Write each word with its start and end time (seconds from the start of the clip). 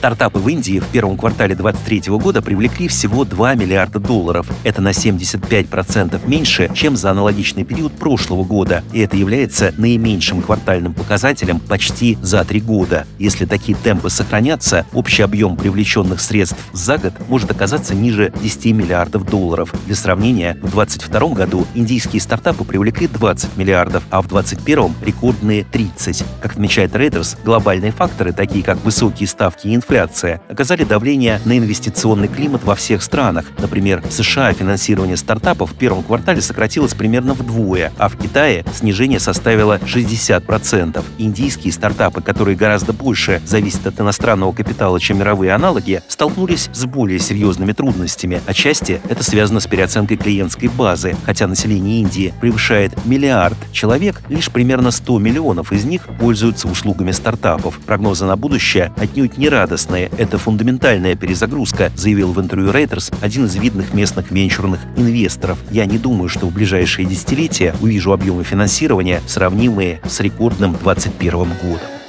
Стартапы 0.00 0.38
в 0.38 0.48
Индии 0.48 0.78
в 0.78 0.86
первом 0.86 1.18
квартале 1.18 1.54
2023 1.54 2.16
года 2.16 2.40
привлекли 2.40 2.88
всего 2.88 3.26
2 3.26 3.54
миллиарда 3.54 3.98
долларов. 3.98 4.46
Это 4.64 4.80
на 4.80 4.92
75% 4.92 6.26
меньше, 6.26 6.70
чем 6.72 6.96
за 6.96 7.10
аналогичный 7.10 7.64
период 7.64 7.92
прошлого 7.92 8.42
года, 8.42 8.82
и 8.94 9.00
это 9.00 9.18
является 9.18 9.74
наименьшим 9.76 10.40
квартальным 10.40 10.94
показателем 10.94 11.60
почти 11.60 12.16
за 12.22 12.42
три 12.46 12.62
года. 12.62 13.06
Если 13.18 13.44
такие 13.44 13.76
темпы 13.76 14.08
сохранятся, 14.08 14.86
общий 14.94 15.20
объем 15.20 15.54
привлеченных 15.58 16.22
средств 16.22 16.56
за 16.72 16.96
год 16.96 17.12
может 17.28 17.50
оказаться 17.50 17.94
ниже 17.94 18.32
10 18.40 18.72
миллиардов 18.72 19.28
долларов. 19.28 19.70
Для 19.84 19.96
сравнения, 19.96 20.54
в 20.62 20.70
2022 20.70 21.28
году 21.34 21.66
индийские 21.74 22.22
стартапы 22.22 22.64
привлекли 22.64 23.06
20 23.06 23.58
миллиардов, 23.58 24.02
а 24.08 24.22
в 24.22 24.28
2021 24.28 24.94
рекордные 25.02 25.64
30. 25.64 26.24
Как 26.40 26.52
отмечает 26.52 26.92
Reuters, 26.92 27.36
глобальные 27.44 27.92
факторы, 27.92 28.32
такие 28.32 28.64
как 28.64 28.82
высокие 28.82 29.28
ставки 29.28 29.68
и 29.68 29.74
инфляция, 29.90 30.40
оказали 30.48 30.84
давление 30.84 31.40
на 31.44 31.58
инвестиционный 31.58 32.28
климат 32.28 32.62
во 32.62 32.76
всех 32.76 33.02
странах. 33.02 33.46
Например, 33.58 34.00
в 34.06 34.12
США 34.12 34.52
финансирование 34.52 35.16
стартапов 35.16 35.72
в 35.72 35.74
первом 35.74 36.04
квартале 36.04 36.40
сократилось 36.40 36.94
примерно 36.94 37.34
вдвое, 37.34 37.92
а 37.98 38.08
в 38.08 38.16
Китае 38.16 38.64
снижение 38.72 39.18
составило 39.18 39.78
60%. 39.78 41.02
Индийские 41.18 41.72
стартапы, 41.72 42.22
которые 42.22 42.56
гораздо 42.56 42.92
больше 42.92 43.42
зависят 43.44 43.84
от 43.88 44.00
иностранного 44.00 44.52
капитала, 44.52 45.00
чем 45.00 45.18
мировые 45.18 45.52
аналоги, 45.52 46.02
столкнулись 46.06 46.70
с 46.72 46.84
более 46.84 47.18
серьезными 47.18 47.72
трудностями. 47.72 48.40
Отчасти 48.46 49.00
это 49.08 49.24
связано 49.24 49.58
с 49.58 49.66
переоценкой 49.66 50.18
клиентской 50.18 50.68
базы. 50.68 51.16
Хотя 51.26 51.48
население 51.48 52.00
Индии 52.00 52.32
превышает 52.40 52.92
миллиард 53.06 53.56
человек, 53.72 54.22
лишь 54.28 54.50
примерно 54.50 54.92
100 54.92 55.18
миллионов 55.18 55.72
из 55.72 55.84
них 55.84 56.06
пользуются 56.20 56.68
услугами 56.68 57.10
стартапов. 57.10 57.80
Прогнозы 57.80 58.24
на 58.24 58.36
будущее 58.36 58.92
отнюдь 58.96 59.36
не 59.36 59.48
радостные 59.48 59.79
радостное. 59.80 60.10
Это 60.18 60.38
фундаментальная 60.38 61.16
перезагрузка, 61.16 61.90
заявил 61.96 62.32
в 62.32 62.40
интервью 62.40 62.70
Reuters 62.70 63.14
один 63.20 63.46
из 63.46 63.56
видных 63.56 63.94
местных 63.94 64.30
венчурных 64.30 64.80
инвесторов. 64.96 65.58
Я 65.70 65.86
не 65.86 65.98
думаю, 65.98 66.28
что 66.28 66.46
в 66.46 66.52
ближайшие 66.52 67.06
десятилетия 67.06 67.74
увижу 67.80 68.12
объемы 68.12 68.44
финансирования, 68.44 69.20
сравнимые 69.26 70.00
с 70.04 70.20
рекордным 70.20 70.72
2021 70.72 71.48
годом. 71.62 71.99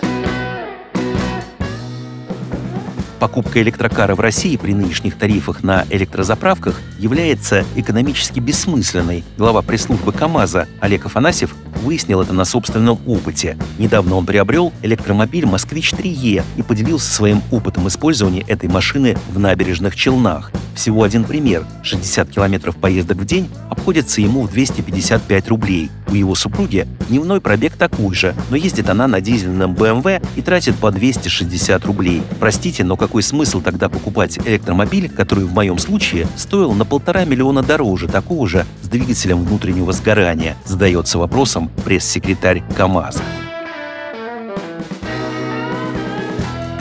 Покупка 3.21 3.61
электрокара 3.61 4.15
в 4.15 4.19
России 4.19 4.57
при 4.57 4.73
нынешних 4.73 5.15
тарифах 5.15 5.61
на 5.61 5.85
электрозаправках 5.91 6.81
является 6.97 7.63
экономически 7.75 8.39
бессмысленной. 8.39 9.23
Глава 9.37 9.61
пресс-службы 9.61 10.11
КАМАЗа 10.11 10.67
Олег 10.79 11.05
Афанасьев 11.05 11.53
выяснил 11.83 12.21
это 12.21 12.33
на 12.33 12.45
собственном 12.45 12.99
опыте. 13.05 13.57
Недавно 13.77 14.15
он 14.15 14.25
приобрел 14.25 14.73
электромобиль 14.81 15.45
«Москвич 15.45 15.93
3Е» 15.93 16.43
и 16.57 16.61
поделился 16.63 17.11
своим 17.11 17.43
опытом 17.51 17.87
использования 17.87 18.41
этой 18.41 18.69
машины 18.69 19.15
в 19.31 19.37
набережных 19.37 19.95
Челнах. 19.95 20.51
Всего 20.75 21.03
один 21.03 21.23
пример. 21.23 21.65
60 21.83 22.29
километров 22.29 22.75
поездок 22.75 23.17
в 23.17 23.25
день 23.25 23.49
обходится 23.69 24.21
ему 24.21 24.43
в 24.43 24.51
255 24.51 25.47
рублей. 25.49 25.91
У 26.07 26.15
его 26.15 26.35
супруги 26.35 26.87
дневной 27.07 27.39
пробег 27.39 27.73
такой 27.77 28.15
же, 28.15 28.35
но 28.49 28.55
ездит 28.55 28.89
она 28.89 29.07
на 29.07 29.21
дизельном 29.21 29.73
BMW 29.73 30.25
и 30.35 30.41
тратит 30.41 30.75
по 30.75 30.91
260 30.91 31.85
рублей. 31.85 32.21
Простите, 32.39 32.83
но 32.83 32.97
какой 33.11 33.23
смысл 33.23 33.59
тогда 33.59 33.89
покупать 33.89 34.37
электромобиль, 34.37 35.09
который 35.09 35.43
в 35.43 35.51
моем 35.51 35.77
случае 35.79 36.27
стоил 36.37 36.71
на 36.71 36.85
полтора 36.85 37.25
миллиона 37.25 37.61
дороже 37.61 38.07
такого 38.07 38.47
же 38.47 38.65
с 38.83 38.87
двигателем 38.87 39.43
внутреннего 39.43 39.91
сгорания? 39.91 40.55
Задается 40.63 41.17
вопросом 41.19 41.69
пресс-секретарь 41.83 42.63
КАМАЗа. 42.77 43.21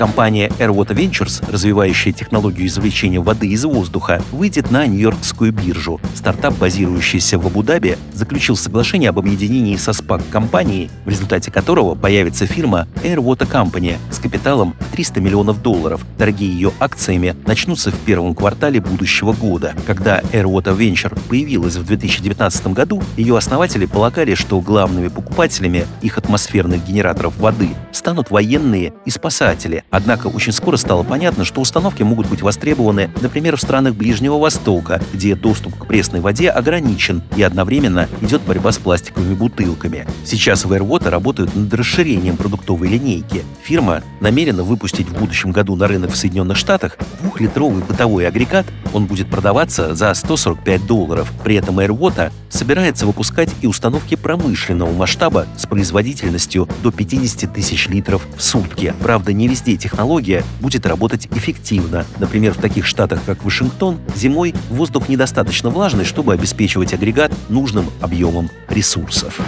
Компания 0.00 0.48
Airwater 0.58 0.94
Ventures, 0.94 1.44
развивающая 1.52 2.14
технологию 2.14 2.66
извлечения 2.68 3.20
воды 3.20 3.48
из 3.48 3.66
воздуха, 3.66 4.22
выйдет 4.32 4.70
на 4.70 4.86
Нью-Йоркскую 4.86 5.52
биржу. 5.52 6.00
Стартап, 6.14 6.56
базирующийся 6.56 7.38
в 7.38 7.46
Абу-Даби, 7.46 7.98
заключил 8.14 8.56
соглашение 8.56 9.10
об 9.10 9.18
объединении 9.18 9.76
со 9.76 9.90
SPAC-компанией, 9.90 10.90
в 11.04 11.10
результате 11.10 11.50
которого 11.50 11.96
появится 11.96 12.46
фирма 12.46 12.88
Airwater 13.02 13.46
Company 13.46 13.98
с 14.10 14.18
капиталом 14.18 14.74
300 14.92 15.20
миллионов 15.20 15.60
долларов. 15.60 16.02
Торги 16.16 16.46
ее 16.46 16.72
акциями 16.80 17.36
начнутся 17.44 17.90
в 17.90 17.98
первом 17.98 18.34
квартале 18.34 18.80
будущего 18.80 19.34
года. 19.34 19.74
Когда 19.86 20.20
Airwater 20.32 20.74
Venture 20.74 21.20
появилась 21.28 21.76
в 21.76 21.84
2019 21.84 22.68
году, 22.68 23.02
ее 23.18 23.36
основатели 23.36 23.84
полагали, 23.84 24.32
что 24.32 24.62
главными 24.62 25.08
покупателями 25.08 25.84
их 26.00 26.16
атмосферных 26.16 26.86
генераторов 26.86 27.36
воды 27.36 27.68
станут 27.92 28.30
военные 28.30 28.94
и 29.04 29.10
спасатели, 29.10 29.84
Однако 29.90 30.28
очень 30.28 30.52
скоро 30.52 30.76
стало 30.76 31.02
понятно, 31.02 31.44
что 31.44 31.60
установки 31.60 32.02
могут 32.02 32.28
быть 32.28 32.42
востребованы, 32.42 33.10
например, 33.20 33.56
в 33.56 33.60
странах 33.60 33.94
Ближнего 33.94 34.38
Востока, 34.38 35.02
где 35.12 35.34
доступ 35.34 35.76
к 35.76 35.86
пресной 35.86 36.20
воде 36.20 36.48
ограничен 36.48 37.22
и 37.36 37.42
одновременно 37.42 38.08
идет 38.20 38.42
борьба 38.42 38.70
с 38.72 38.78
пластиковыми 38.78 39.34
бутылками. 39.34 40.06
Сейчас 40.24 40.64
в 40.64 40.72
Airwater 40.72 41.08
работают 41.08 41.54
над 41.56 41.72
расширением 41.74 42.36
продуктовой 42.36 42.88
линейки. 42.88 43.42
Фирма 43.62 44.02
намерена 44.20 44.62
выпустить 44.62 45.08
в 45.08 45.18
будущем 45.18 45.50
году 45.50 45.74
на 45.74 45.88
рынок 45.88 46.12
в 46.12 46.16
Соединенных 46.16 46.56
Штатах 46.56 46.96
двухлитровый 47.20 47.82
бытовой 47.82 48.28
агрегат. 48.28 48.66
Он 48.92 49.06
будет 49.06 49.28
продаваться 49.28 49.94
за 49.94 50.14
145 50.14 50.86
долларов. 50.86 51.32
При 51.42 51.56
этом 51.56 51.80
Airwater 51.80 52.32
собирается 52.48 53.06
выпускать 53.06 53.50
и 53.60 53.66
установки 53.66 54.14
промышленного 54.14 54.92
масштаба 54.92 55.46
с 55.56 55.66
производительностью 55.66 56.68
до 56.82 56.92
50 56.92 57.52
тысяч 57.52 57.88
литров 57.88 58.26
в 58.36 58.42
сутки. 58.42 58.94
Правда, 59.02 59.32
не 59.32 59.48
везде 59.48 59.76
технология 59.80 60.44
будет 60.60 60.86
работать 60.86 61.26
эффективно. 61.32 62.06
Например, 62.18 62.52
в 62.52 62.58
таких 62.58 62.86
штатах, 62.86 63.20
как 63.26 63.44
Вашингтон, 63.44 63.98
зимой 64.14 64.54
воздух 64.68 65.08
недостаточно 65.08 65.70
влажный, 65.70 66.04
чтобы 66.04 66.32
обеспечивать 66.32 66.94
агрегат 66.94 67.32
нужным 67.48 67.86
объемом 68.00 68.50
ресурсов. 68.68 69.40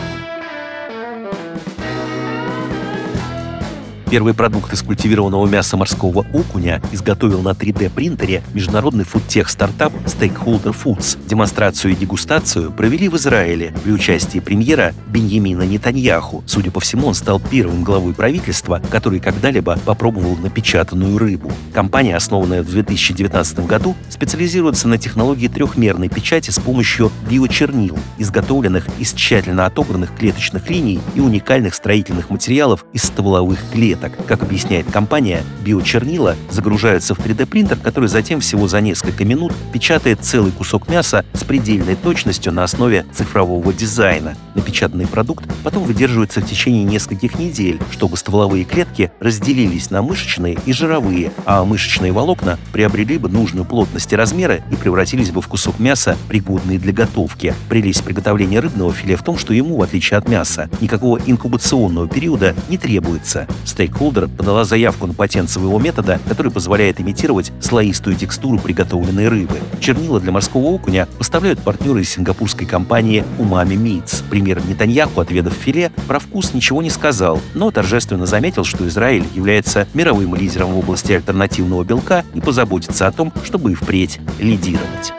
Первый 4.12 4.34
продукт 4.34 4.70
из 4.74 4.82
культивированного 4.82 5.46
мяса 5.46 5.78
морского 5.78 6.26
окуня 6.34 6.82
изготовил 6.92 7.40
на 7.40 7.52
3D-принтере 7.52 8.42
международный 8.52 9.04
фудтех-стартап 9.04 9.90
Stakeholder 10.04 10.76
Foods. 10.76 11.16
Демонстрацию 11.26 11.92
и 11.92 11.96
дегустацию 11.96 12.70
провели 12.72 13.08
в 13.08 13.16
Израиле 13.16 13.72
при 13.82 13.90
участии 13.90 14.40
премьера 14.40 14.92
Беньямина 15.08 15.62
Нетаньяху. 15.62 16.44
Судя 16.44 16.70
по 16.70 16.80
всему, 16.80 17.06
он 17.06 17.14
стал 17.14 17.40
первым 17.40 17.84
главой 17.84 18.12
правительства, 18.12 18.82
который 18.90 19.18
когда-либо 19.18 19.78
попробовал 19.86 20.36
напечатанную 20.36 21.16
рыбу. 21.16 21.50
Компания, 21.72 22.14
основанная 22.14 22.62
в 22.62 22.70
2019 22.70 23.60
году, 23.60 23.96
специализируется 24.10 24.88
на 24.88 24.98
технологии 24.98 25.48
трехмерной 25.48 26.10
печати 26.10 26.50
с 26.50 26.58
помощью 26.58 27.10
биочернил, 27.30 27.98
изготовленных 28.18 28.84
из 28.98 29.14
тщательно 29.14 29.64
отобранных 29.64 30.14
клеточных 30.14 30.68
линий 30.68 31.00
и 31.14 31.20
уникальных 31.20 31.74
строительных 31.74 32.28
материалов 32.28 32.84
из 32.92 33.04
стволовых 33.04 33.58
клеток 33.72 34.01
клеток. 34.02 34.26
Как 34.26 34.42
объясняет 34.42 34.90
компания, 34.90 35.42
биочернила 35.64 36.36
загружаются 36.50 37.14
в 37.14 37.18
3D-принтер, 37.18 37.76
который 37.76 38.08
затем 38.08 38.40
всего 38.40 38.68
за 38.68 38.80
несколько 38.80 39.24
минут 39.24 39.52
печатает 39.72 40.20
целый 40.22 40.52
кусок 40.52 40.88
мяса 40.88 41.24
с 41.32 41.44
предельной 41.44 41.96
точностью 41.96 42.52
на 42.52 42.64
основе 42.64 43.04
цифрового 43.14 43.72
дизайна. 43.72 44.36
Напечатанный 44.54 45.06
продукт 45.06 45.44
потом 45.62 45.84
выдерживается 45.84 46.40
в 46.40 46.46
течение 46.46 46.84
нескольких 46.84 47.38
недель, 47.38 47.80
чтобы 47.90 48.16
стволовые 48.16 48.64
клетки 48.64 49.12
разделились 49.20 49.90
на 49.90 50.02
мышечные 50.02 50.58
и 50.66 50.72
жировые, 50.72 51.32
а 51.44 51.64
мышечные 51.64 52.12
волокна 52.12 52.58
приобрели 52.72 53.18
бы 53.18 53.28
нужную 53.28 53.64
плотность 53.64 54.12
и 54.12 54.16
размеры 54.16 54.62
и 54.70 54.76
превратились 54.76 55.30
бы 55.30 55.40
в 55.40 55.48
кусок 55.48 55.78
мяса, 55.78 56.16
пригодный 56.28 56.78
для 56.78 56.92
готовки. 56.92 57.54
Прелесть 57.68 58.04
приготовления 58.04 58.60
рыбного 58.60 58.92
филе 58.92 59.16
в 59.16 59.22
том, 59.22 59.38
что 59.38 59.54
ему, 59.54 59.76
в 59.76 59.82
отличие 59.82 60.18
от 60.18 60.28
мяса, 60.28 60.68
никакого 60.80 61.20
инкубационного 61.24 62.08
периода 62.08 62.54
не 62.68 62.78
требуется. 62.78 63.46
Стейк 63.64 63.91
Stakeholder 63.92 64.28
подала 64.28 64.64
заявку 64.64 65.06
на 65.06 65.14
патент 65.14 65.50
своего 65.50 65.78
метода, 65.78 66.18
который 66.28 66.50
позволяет 66.50 67.00
имитировать 67.00 67.52
слоистую 67.60 68.16
текстуру 68.16 68.58
приготовленной 68.58 69.28
рыбы. 69.28 69.58
Чернила 69.80 70.20
для 70.20 70.32
морского 70.32 70.66
окуня 70.66 71.08
поставляют 71.18 71.60
партнеры 71.60 72.02
из 72.02 72.10
сингапурской 72.10 72.66
компании 72.66 73.24
Umami 73.38 73.76
Meats. 73.76 74.22
Премьер 74.30 74.64
Нетаньяху, 74.66 75.20
отведав 75.20 75.52
филе, 75.52 75.92
про 76.06 76.18
вкус 76.18 76.54
ничего 76.54 76.82
не 76.82 76.90
сказал, 76.90 77.40
но 77.54 77.70
торжественно 77.70 78.26
заметил, 78.26 78.64
что 78.64 78.86
Израиль 78.88 79.26
является 79.34 79.86
мировым 79.94 80.34
лидером 80.34 80.72
в 80.72 80.78
области 80.78 81.12
альтернативного 81.12 81.84
белка 81.84 82.24
и 82.34 82.40
позаботится 82.40 83.06
о 83.06 83.12
том, 83.12 83.32
чтобы 83.44 83.72
и 83.72 83.74
впредь 83.74 84.20
лидировать. 84.38 85.12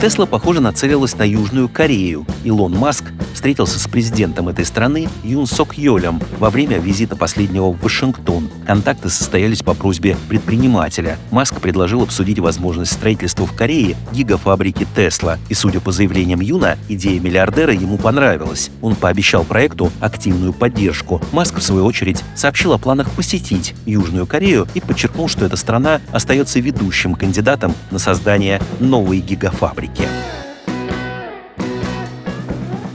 Тесла, 0.00 0.24
похоже, 0.24 0.62
нацелилась 0.62 1.14
на 1.18 1.24
Южную 1.24 1.68
Корею. 1.68 2.24
Илон 2.42 2.72
Маск 2.72 3.04
встретился 3.34 3.78
с 3.78 3.86
президентом 3.86 4.48
этой 4.48 4.64
страны 4.64 5.10
Юн 5.22 5.46
Сок 5.46 5.76
Йолем 5.76 6.22
во 6.38 6.48
время 6.48 6.78
визита 6.78 7.16
последнего 7.16 7.70
в 7.70 7.82
Вашингтон. 7.82 8.48
Контакты 8.66 9.08
состоялись 9.08 9.62
по 9.62 9.74
просьбе 9.74 10.16
предпринимателя. 10.28 11.18
Маск 11.30 11.60
предложил 11.60 12.02
обсудить 12.02 12.38
возможность 12.38 12.92
строительства 12.92 13.46
в 13.46 13.54
Корее 13.54 13.96
гигафабрики 14.12 14.86
Тесла. 14.94 15.38
И, 15.48 15.54
судя 15.54 15.80
по 15.80 15.92
заявлениям 15.92 16.40
Юна, 16.40 16.76
идея 16.88 17.20
миллиардера 17.20 17.72
ему 17.72 17.98
понравилась. 17.98 18.70
Он 18.82 18.94
пообещал 18.94 19.44
проекту 19.44 19.90
активную 20.00 20.52
поддержку. 20.52 21.20
Маск, 21.32 21.58
в 21.58 21.62
свою 21.62 21.84
очередь, 21.84 22.22
сообщил 22.34 22.72
о 22.72 22.78
планах 22.78 23.10
посетить 23.10 23.74
Южную 23.86 24.26
Корею 24.26 24.68
и 24.74 24.80
подчеркнул, 24.80 25.28
что 25.28 25.44
эта 25.44 25.56
страна 25.56 26.00
остается 26.12 26.60
ведущим 26.60 27.14
кандидатом 27.14 27.74
на 27.90 27.98
создание 27.98 28.60
новой 28.78 29.20
гигафабрики. 29.20 30.04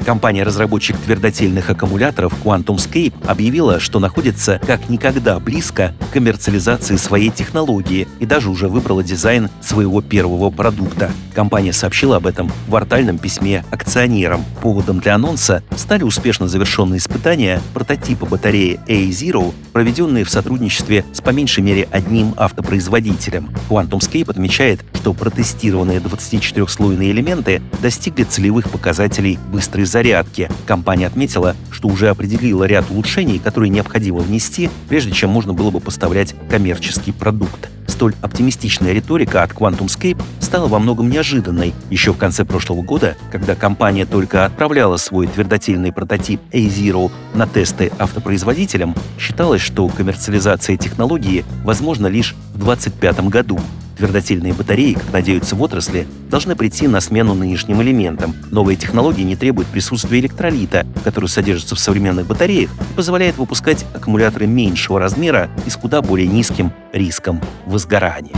Компания-разработчик 0.05 0.95
твердотельных 0.97 1.67
аккумуляторов 1.71 2.33
QuantumScape 2.43 3.25
объявила, 3.25 3.79
что 3.79 3.99
находится 3.99 4.61
как 4.65 4.87
никогда 4.87 5.39
близко 5.39 5.95
к 5.99 6.13
коммерциализации 6.13 6.95
своей 6.95 7.31
технологии 7.31 8.07
и 8.19 8.27
даже 8.27 8.51
уже 8.51 8.67
выбрала 8.67 9.03
дизайн 9.03 9.49
своего 9.61 10.01
первого 10.01 10.51
продукта. 10.51 11.11
Компания 11.33 11.73
сообщила 11.73 12.17
об 12.17 12.27
этом 12.27 12.51
в 12.67 12.75
артальном 12.75 13.17
письме 13.17 13.65
акционерам. 13.71 14.45
Поводом 14.61 14.99
для 14.99 15.15
анонса 15.15 15.63
стали 15.75 16.03
успешно 16.03 16.47
завершенные 16.47 16.99
испытания 16.99 17.59
прототипа 17.73 18.27
батареи 18.27 18.79
A-Zero, 18.87 19.53
проведенные 19.73 20.23
в 20.23 20.29
сотрудничестве 20.29 21.03
с 21.13 21.21
по 21.21 21.31
меньшей 21.31 21.63
мере 21.63 21.87
одним 21.91 22.35
автопроизводителем. 22.37 23.49
QuantumScape 23.69 24.29
отмечает, 24.29 24.85
что 24.93 25.13
протестированные 25.13 25.99
24-слойные 25.99 27.09
элементы 27.09 27.61
достигли 27.81 28.23
целевых 28.23 28.69
показателей 28.69 29.39
быстрой 29.51 29.85
зарядки. 29.95 30.49
Компания 30.65 31.07
отметила, 31.07 31.55
что 31.71 31.87
уже 31.87 32.09
определила 32.09 32.65
ряд 32.65 32.91
улучшений, 32.91 33.39
которые 33.39 33.69
необходимо 33.69 34.17
внести, 34.17 34.69
прежде 34.89 35.13
чем 35.13 35.29
можно 35.29 35.53
было 35.53 35.71
бы 35.71 35.79
поставлять 35.79 36.35
коммерческий 36.49 37.13
продукт. 37.13 37.69
Столь 37.87 38.13
оптимистичная 38.21 38.91
риторика 38.91 39.41
от 39.41 39.53
QuantumScape 39.53 40.21
стала 40.41 40.67
во 40.67 40.79
многом 40.79 41.09
неожиданной. 41.09 41.73
Еще 41.89 42.11
в 42.11 42.17
конце 42.17 42.43
прошлого 42.43 42.81
года, 42.81 43.15
когда 43.31 43.55
компания 43.55 44.05
только 44.05 44.43
отправляла 44.43 44.97
свой 44.97 45.27
твердотельный 45.27 45.93
прототип 45.93 46.41
A0 46.51 47.09
на 47.33 47.47
тесты 47.47 47.89
автопроизводителям, 47.97 48.95
считалось, 49.17 49.61
что 49.61 49.87
коммерциализация 49.87 50.75
технологии 50.75 51.45
возможна 51.63 52.07
лишь 52.07 52.35
в 52.53 52.57
2025 52.59 53.29
году. 53.29 53.61
Твердотельные 53.97 54.53
батареи, 54.53 54.93
как 54.93 55.13
надеются 55.13 55.55
в 55.55 55.61
отрасли, 55.61 56.05
должны 56.29 56.55
прийти 56.55 56.87
на 56.87 56.99
смену 56.99 57.33
нынешним 57.33 57.81
элементам. 57.81 58.35
Новые 58.51 58.75
технологии 58.75 59.23
не 59.23 59.35
требуют 59.35 59.69
присутствия 59.69 60.19
электролита, 60.19 60.85
который 61.03 61.29
содержится 61.29 61.75
в 61.75 61.79
современных 61.79 62.27
батареях 62.27 62.71
и 62.71 62.95
позволяет 62.95 63.37
выпускать 63.37 63.85
аккумуляторы 63.93 64.47
меньшего 64.47 64.99
размера 64.99 65.49
и 65.65 65.69
с 65.69 65.77
куда 65.77 66.01
более 66.01 66.27
низким 66.27 66.73
риском 66.91 67.41
возгорания. 67.65 68.35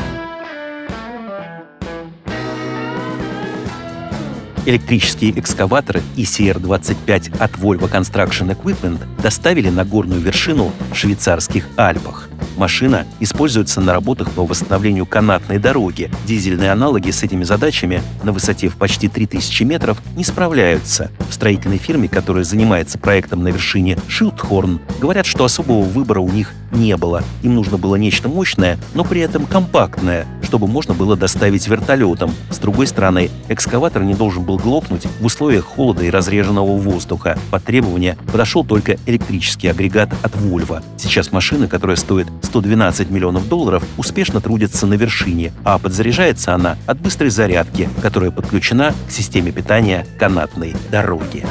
Электрические 4.68 5.40
экскаваторы 5.40 6.02
ECR-25 6.18 7.38
от 7.40 7.52
Volvo 7.54 7.90
Construction 7.90 8.54
Equipment 8.54 9.00
доставили 9.24 9.70
на 9.70 9.86
горную 9.86 10.20
вершину 10.20 10.74
в 10.92 10.96
швейцарских 10.96 11.68
Альпах. 11.78 12.30
Машина 12.58 13.06
используется 13.20 13.82
на 13.82 13.94
работах 13.94 14.32
по 14.32 14.46
восстановлению 14.46 15.06
канатной 15.06 15.60
дороги. 15.60 16.10
Дизельные 16.26 16.72
аналоги 16.72 17.12
с 17.12 17.24
этими 17.24 17.44
задачами 17.44 18.02
на 18.24 18.32
высоте 18.32 18.70
в 18.70 18.78
почти 18.78 19.08
3000 19.08 19.64
метров 19.64 20.02
не 20.16 20.24
справляются. 20.24 21.12
В 21.30 21.34
строительной 21.34 21.78
фирме, 21.78 22.08
которая 22.08 22.44
занимается 22.44 22.98
проектом 22.98 23.44
на 23.44 23.50
вершине 23.50 23.98
Шилдхорн, 24.08 24.82
говорят, 25.00 25.26
что 25.26 25.46
особого 25.46 25.84
выбора 25.84 26.20
у 26.20 26.30
них 26.30 26.54
не 26.72 26.98
было. 26.98 27.24
Им 27.44 27.56
нужно 27.56 27.78
было 27.78 27.96
нечто 27.96 28.28
мощное, 28.28 28.78
но 28.94 29.04
при 29.04 29.22
этом 29.22 29.46
компактное, 29.46 30.26
чтобы 30.44 30.68
можно 30.68 30.94
было 30.94 31.16
доставить 31.16 31.68
вертолетом. 31.68 32.34
С 32.50 32.58
другой 32.58 32.88
стороны, 32.88 33.30
экскаватор 33.48 34.04
не 34.04 34.14
должен 34.14 34.44
был 34.44 34.58
глохнуть 34.58 35.06
в 35.20 35.26
условиях 35.26 35.66
холода 35.66 36.04
и 36.04 36.10
разреженного 36.10 36.78
воздуха. 36.78 37.38
Под 37.52 37.64
требования 37.64 38.18
подошел 38.32 38.64
только 38.66 38.98
электрический 39.06 39.68
агрегат 39.68 40.10
от 40.24 40.34
Volvo. 40.36 40.84
Сейчас 40.98 41.32
машина, 41.32 41.68
которая 41.68 41.98
стоит 42.28 42.46
112 42.46 43.10
миллионов 43.10 43.48
долларов, 43.48 43.84
успешно 43.98 44.42
трудится 44.42 44.88
на 44.88 44.96
вершине, 44.96 45.52
а 45.64 45.78
подзаряжается 45.78 46.54
она 46.54 46.78
от 46.86 47.00
быстрой 47.00 47.30
зарядки, 47.30 47.90
которая 48.02 48.32
подключена 48.32 48.94
к 49.08 49.12
системе 49.12 49.52
питания 49.52 50.06
канатной 50.20 50.76
дороги. 50.92 51.46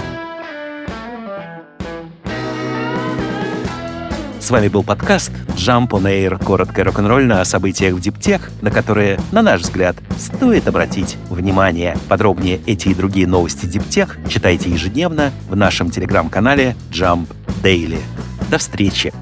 С 4.40 4.50
вами 4.50 4.68
был 4.68 4.84
подкаст 4.84 5.32
Jump 5.56 5.88
on 5.88 6.04
Air, 6.04 6.42
коротко 6.42 6.84
рок-н-ролльно 6.84 7.40
о 7.40 7.44
событиях 7.44 7.94
в 7.94 8.00
диптех, 8.00 8.48
на 8.62 8.70
которые, 8.70 9.18
на 9.32 9.42
наш 9.42 9.62
взгляд, 9.62 9.96
стоит 10.18 10.68
обратить 10.68 11.16
внимание. 11.30 11.98
Подробнее 12.08 12.60
эти 12.64 12.88
и 12.88 12.94
другие 12.94 13.26
новости 13.26 13.66
диптех 13.66 14.18
читайте 14.28 14.70
ежедневно 14.70 15.32
в 15.48 15.56
нашем 15.56 15.90
телеграм-канале 15.90 16.76
Jump 16.92 17.26
Daily. 17.64 17.98
До 18.48 18.58
встречи! 18.58 19.12